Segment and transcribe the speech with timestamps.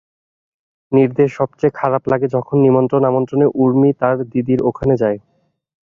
[0.91, 5.17] নীরদের সব চেয়ে খারাপ লাগে যখন নিমন্ত্রণ-আমন্ত্রণে ঊর্মি তার দিদির ওখানে যায়।